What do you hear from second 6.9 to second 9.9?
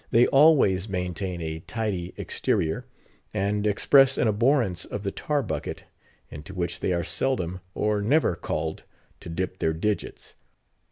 are seldom or never called to dip their